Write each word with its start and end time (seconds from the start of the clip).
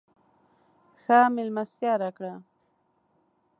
ښه 1.01 1.17
مېلمستیا 1.35 1.93
راکړه. 2.01 2.33